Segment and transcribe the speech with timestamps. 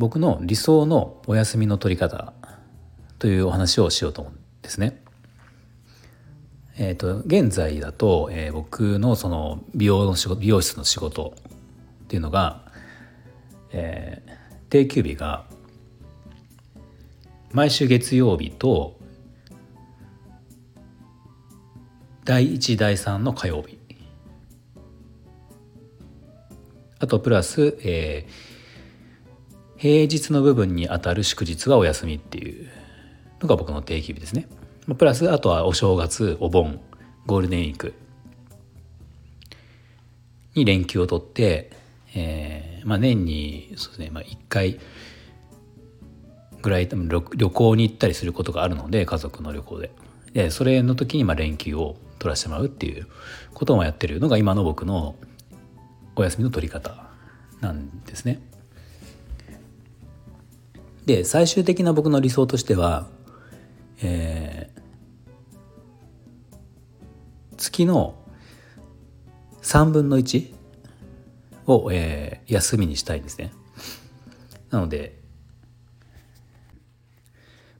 [0.00, 2.32] 僕の理想のお休みの取り方
[3.18, 5.02] というお話をしようと思うんですね。
[6.78, 11.34] えーと、現在だと、えー、僕のその美容の仕事美容室の仕事
[12.04, 12.62] っていうのが、
[13.72, 15.44] えー、定休日が
[17.52, 18.98] 毎週月曜日と
[22.24, 23.78] 第1第3の火曜日
[27.00, 28.59] あとプラス、えー、
[29.80, 32.68] 平日の部分にあたる祝日はお休みっていう
[33.40, 34.46] のが僕の定期日ですね。
[34.98, 36.78] プラスあとはお正月お盆
[37.24, 37.94] ゴールデンウィーク
[40.54, 41.70] に連休を取って、
[42.14, 44.78] えーまあ、年にそうですね、まあ、1回
[46.60, 49.90] ぐらい旅行に行ったりすることがあるので家族の旅行で
[50.34, 53.06] でそれの時にまあ連休を取らせてもらうっていう
[53.54, 55.16] ことをやってるのが今の僕の
[56.16, 57.08] お休みの取り方
[57.62, 58.42] なんですね。
[61.06, 63.08] で最終的な僕の理想としては、
[64.02, 68.14] えー、月の
[69.62, 70.54] 3分の1
[71.66, 73.52] を、えー、休みにしたいんですね。
[74.70, 75.18] なので、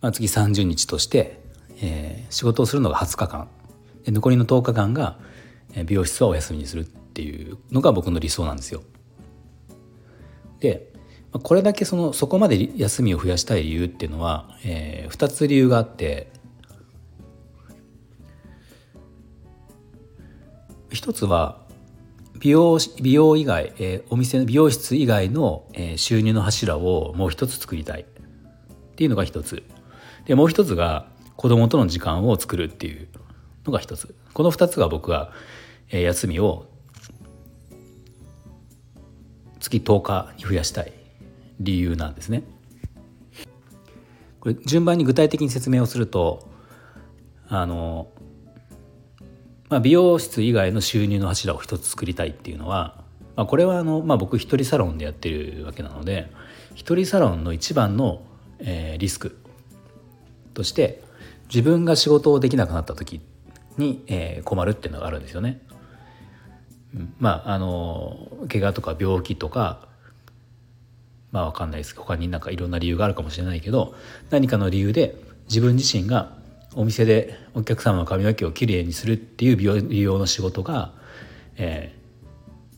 [0.00, 1.40] まあ、月30日として、
[1.80, 3.48] えー、仕事をするのが20日間
[4.06, 5.18] 残りの10日間が
[5.84, 8.82] 美容室はお休みにするっていうのが僕の理想なんですよ。
[10.60, 10.92] で
[11.42, 16.30] これだけそのそこまで休みを増やしたい理由っていうのは、えー、2つ理由があって
[20.90, 21.58] 一つは
[22.38, 28.02] 美容美容以外、えー、お店の美容室以外の、えー、収入の柱をもう一つ作りたい。
[28.02, 28.04] っ
[28.96, 29.62] ていうのが一つ。
[30.24, 31.06] でもう一つが
[31.36, 33.08] 子供との時間を作るっていう
[33.66, 34.14] のが一つ。
[34.32, 35.32] この二つが僕は、
[35.90, 36.66] えー、休みを
[39.60, 40.92] 月10日に増やしたい。
[41.60, 42.42] 理由なんですね。
[44.40, 46.48] これ順番に具体的に説明をすると
[47.48, 48.08] あの、
[49.68, 53.02] まあ、美容室以外の収入の柱を一つ作りたいっていうのは、
[53.34, 56.30] まあ、これはあの、まあ、僕一人サロンでやってるわけなので
[56.76, 58.22] 一人サロンの一番の、
[58.60, 59.36] えー、リスク
[60.54, 61.02] として
[61.48, 63.20] 自分が仕事をできなくなった時
[63.78, 65.60] に、えー、困るっていうのがあるんですよね。
[67.18, 69.86] まああの怪我とか病気とか
[71.36, 73.94] まあ分かんないです他になんかいろんな理由があるかもしれないけど
[74.30, 75.16] 何かの理由で
[75.48, 76.32] 自分自身が
[76.74, 80.94] お店でお客様の髪の毛をきれいにするっていう美容美容の仕事が、
[81.58, 81.94] え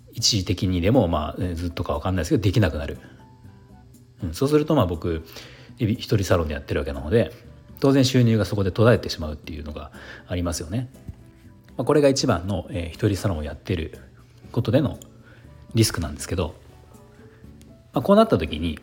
[0.09, 2.99] ー、一時的にでも、まあ、ずっとか分かんないですけどできなくなる、
[4.25, 5.25] うん、そうするとまあ僕
[5.79, 7.31] 一人サロンでやってるわけなので
[7.79, 9.93] 当然収入がそこで途絶えてしまうっていうのが
[10.27, 10.91] ありますよね。
[11.77, 13.97] まあ、これが一番の、えー、一人サロンをやってる
[14.51, 14.99] ことでの
[15.77, 16.57] リスクなんですけど、
[17.93, 18.79] まあ、こうなった時に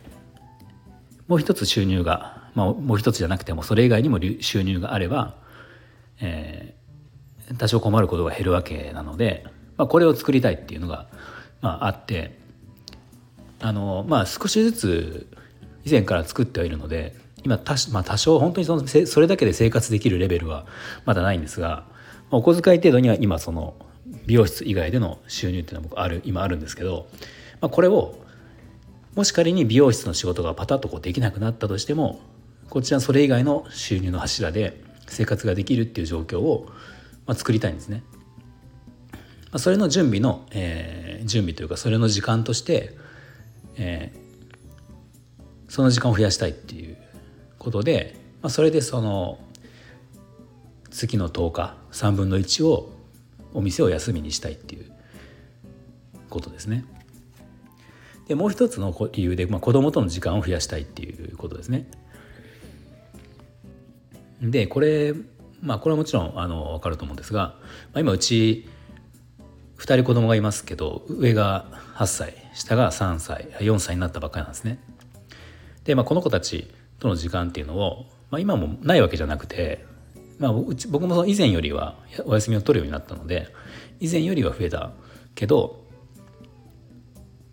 [1.27, 5.35] もう一つ収入が、まあ、もう一つじゃなくてもそれ以外にも収入があれば、
[6.19, 9.45] えー、多少困ることが減るわけなので、
[9.77, 11.07] まあ、これを作りたいっていうのが、
[11.61, 12.37] まあ、あって
[13.59, 15.27] あの、まあ、少しずつ
[15.83, 20.65] 以前から作ってはいるので今多,、まあ、多少本当にそのそれだけで生活できるレベルは
[21.05, 21.85] まだないんですが
[22.31, 23.75] まあお小遣い程度には今その
[24.25, 27.07] 美容室以外での収入っていうのは僕ある今あるんですけど、
[27.61, 28.24] まあ、これを
[29.15, 32.19] もし仮に美容室の仕事がパタッとこうできなくなったとしても
[32.69, 36.67] こちらそれ以外の収入の柱で生活ができるっていう状況を、
[37.25, 38.03] まあ、作りたいんですね。
[39.51, 42.97] まあ、それの準備の、えー、準備というかそれの時間として、
[43.77, 46.97] えー、その時間を増やしたいっていう
[47.57, 49.39] ことで、まあ、それでその
[50.89, 52.91] 月の10日3分の1を
[53.53, 54.91] お店を休みにしたいっていう
[56.29, 56.83] ことですね。
[58.27, 61.87] でもう一つの理由で、まあ、子供との時間を増やしたいっていうことですね。
[64.41, 65.13] でこれ
[65.61, 67.59] まあこれはもちろんあの分かると思うんですが、ま
[67.95, 68.67] あ、今うち
[69.77, 74.79] 2人子供がいますけど上が8歳下が3歳4歳になったばっかりなんですね。
[75.83, 76.69] で、まあ、この子たち
[76.99, 79.85] との時間っていうのを、まあ、今もないわけじゃなくて
[80.39, 81.95] まあ、うち僕も以前よりは
[82.25, 83.47] お休みを取るようになったので
[83.99, 84.91] 以前よりは増えた
[85.35, 85.84] けど、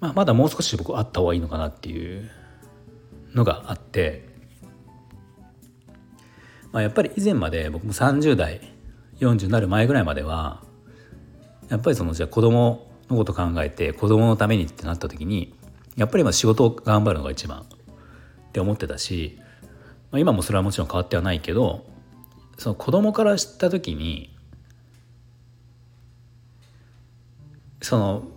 [0.03, 2.29] まあ、まだもう少し僕あった方がいいのかなっていう
[3.35, 4.29] のがあって、
[6.73, 8.75] まあ、やっぱり以前まで僕も30代
[9.21, 10.65] 40になる前ぐらいまでは
[11.69, 15.55] やっぱりそのじゃあ子供のこと考えて子供のためにってなった時に
[15.97, 17.65] やっぱり今仕事を頑張るのが一番っ
[18.53, 19.39] て思ってたし、
[20.11, 21.87] まあ、今もそれはもちろん変わってはないけど
[22.59, 24.37] その子供から知った時に
[27.81, 28.32] その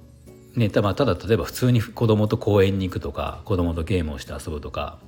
[0.55, 4.99] ねただ例えば普通に子供と公園に行くとか子供とゲームをして遊ぶとか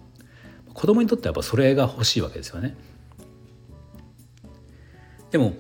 [0.74, 2.76] 子供にとってはやっぱそれが欲しいわけですよね。
[5.32, 5.54] でも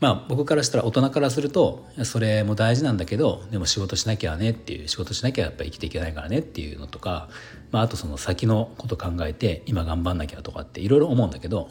[0.00, 7.28] まあ僕からしたら大人からするとそれも大事なんだけどでも仕事しなきゃねっていう仕事しなきゃやっぱ生きていけないからねっていうのとか、
[7.70, 11.68] まあ、あとその先のこと考えて今頑張んなきゃとかっていろいろ思うんだけど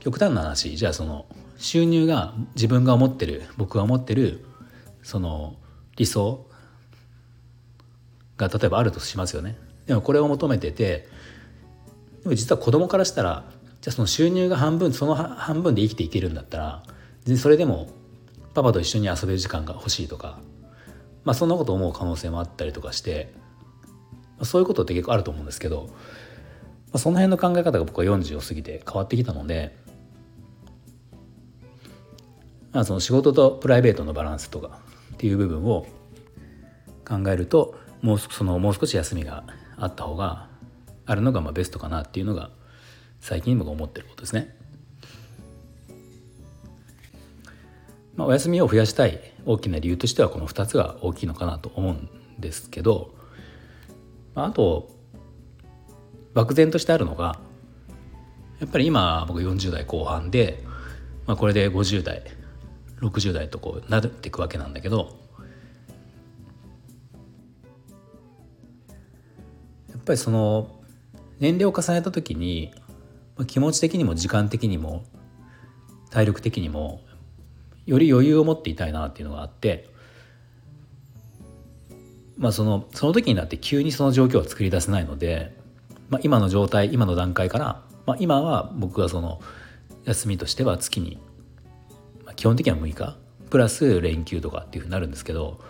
[0.00, 1.24] 極端な話じゃあその
[1.56, 4.44] 収入が自分が思ってる僕が思ってる
[5.02, 5.56] その
[5.96, 6.46] 理想
[8.36, 9.56] が例えばあるとしますよね。
[9.86, 11.08] でもこれを求めてて
[12.22, 13.44] でも実は子供からしたら
[13.80, 16.82] じゃあその収入が半分その半分で生きていけるんだったら
[17.36, 17.90] それでも
[18.54, 20.38] パパと一緒に遊べる時間が欲しいとか、
[21.24, 23.32] まあ、そんなこと思う可能性もあったりとかして
[24.42, 25.94] そういうことって結構あると思うんですけど、ま
[26.94, 29.76] あ、その辺の考え方が僕は40を過ぎて変わってきたので、
[32.82, 34.80] その仕事とプライベートのバランスとか
[35.14, 35.86] っていう部分を
[37.06, 39.44] 考えるともうそのもう少し休みが
[39.76, 40.48] あった方が
[41.06, 42.50] あるのがまあベストかなっていうのが
[43.20, 44.56] 最近僕思ってることですね。
[48.16, 53.14] まあ、お休みを増やしたい大きな理由としてはこの2つが大きいのかなと思うんですけど、
[54.34, 54.90] まあ、あと
[56.32, 57.38] 漠然としてあるのが
[58.60, 60.62] やっぱり今僕40代後半で、
[61.26, 62.22] まあ、これで50代
[63.00, 65.18] 60代とこうなっていくわけなんだけど
[69.90, 70.70] やっぱりその
[71.40, 72.72] 年齢を重ねた時に
[73.46, 75.04] 気持ち的にも時間的にも
[76.10, 77.00] 体力的にも
[77.86, 79.90] より余裕を持っていたいなっていうのがあって
[82.36, 85.56] まあそのその時になって急にその状況は作り出せないので、
[86.08, 89.40] まあ、今の状態今の段階から、まあ、今は僕がその
[90.04, 91.18] 休みとしては月に、
[92.44, 93.16] 基本的には6日。
[93.48, 95.60] プラス連休とかっていうふうになるんですけど、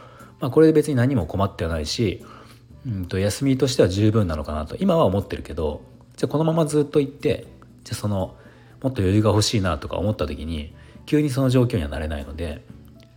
[0.40, 2.24] まあ、これで別に何も困ってはないし、
[2.84, 5.82] うんと休みとしては十分なのかなと今は思ってるけど
[6.16, 7.46] じゃこのままずっと行って
[7.84, 8.36] じゃその
[8.82, 10.74] もっと余裕が欲しいなとか思った時に
[11.06, 12.64] 急にその状況にはなれないので、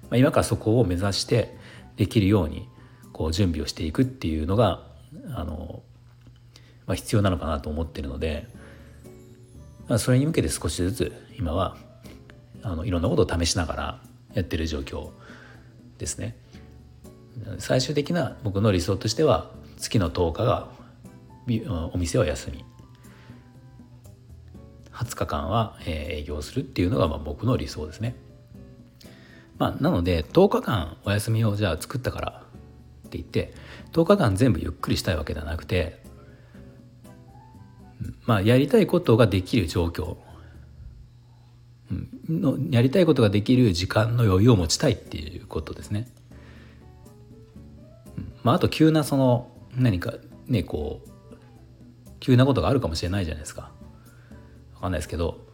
[0.03, 1.57] まあ、今からそこを目指して
[1.95, 2.69] できるように
[3.13, 4.83] こう準備をしていくっていうのが
[5.33, 5.81] あの、
[6.85, 8.47] まあ、必要なのかなと思ってるので、
[9.87, 11.86] まあ、それに向けて少しずつ今は
[12.63, 14.01] あのいろんなことを試しながら
[14.33, 15.11] やってる状況
[15.97, 16.35] ですね。
[17.59, 20.69] 最終的な僕の理想としては月の10日が
[21.93, 22.65] お店は休み
[24.91, 28.15] 20日間は営業するっていうのがまあ僕の理想ですね。
[29.59, 32.43] まあ、なので10日間お休みをじゃあ作ったから
[33.07, 33.53] って言って
[33.91, 36.03] 10日間全部ゆっくりしたいわけではなくて
[38.25, 40.17] まあやりたいことができる状況
[42.29, 46.07] のやりたいことができる時間の余裕を持ちたいっていうことですね。
[48.43, 50.13] まあ、あと急なその何か
[50.47, 51.09] ねこう
[52.19, 53.71] 急なことがあるかもしれないじゃないですか。
[54.75, 55.47] 分かんないですけど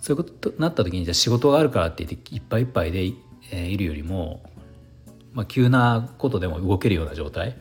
[0.00, 3.16] そういうことになった時にじゃあ仕事があるからって言っていっぱいいっぱいでい,、
[3.76, 4.42] るよりも、
[5.32, 7.54] まあ、急なことでも動けるような状態っ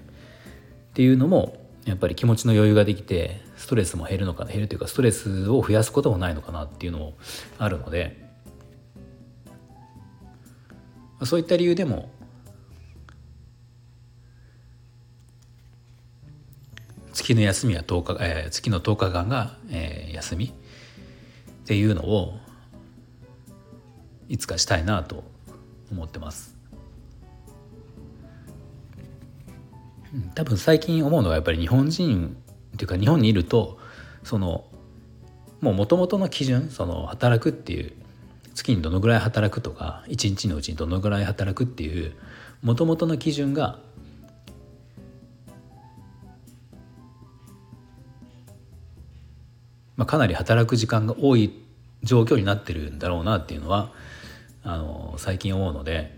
[0.94, 7.14] ていうのもやっぱり気持ちの余裕ができてストレスも減るのか減るというかストレスを増やすこともないのかなっていうのも
[7.58, 8.27] あるので
[11.26, 12.10] そういった理由でも
[17.14, 20.52] 月の休みは10日、えー、月の10日間が、えー、休みっ
[21.66, 22.38] ていうのを
[24.30, 25.24] いつかしたいなと
[25.92, 26.56] 思ってます。
[30.36, 32.38] 多分最近思うのがやっぱり日本人
[32.74, 33.78] っていうか日本にいると
[34.24, 34.66] その
[35.60, 37.94] もうもともとの基準その働くっていう
[38.58, 42.14] 月にどのぐらい働くとか一日のうちにどのぐらい働くっていう
[42.64, 43.80] もともとの基準が
[49.96, 51.52] まあ、かなり働く時間が多い
[52.04, 53.92] 状況になってるんだろうなっていうのは
[54.64, 56.16] あの最近思うので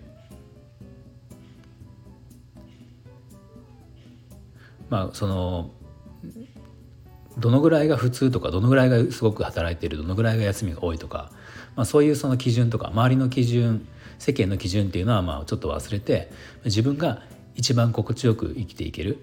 [4.90, 5.72] まあその
[7.40, 11.32] どのぐらいが普通とかどのぐらいがすごく働いているどのぐらいが休みが多いとか、
[11.76, 13.88] まあ、そういうその基準とか周りの基準
[14.20, 16.30] 世間の基準っていうのはまあちょっと忘れて
[16.66, 17.24] 自分が
[17.56, 19.18] 一番心地よく生きていける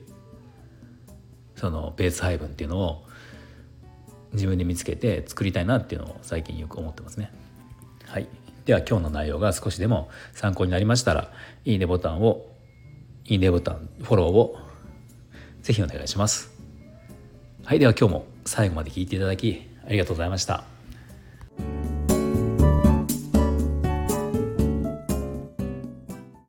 [1.54, 3.04] そのペース配分っていうのを
[4.32, 7.32] 自分で見つけて作りたいなっていうのを最近よく思ってますね。
[8.06, 8.28] はい、
[8.64, 11.30] では今日の内容が少しでも参考になりましたら
[11.64, 12.46] いいねボタンを
[13.24, 14.58] いいねボタンフォローを
[15.62, 16.55] ぜひお願いします。
[17.66, 20.75] はいでは今日も最後まで聞いていただきありがとうございました。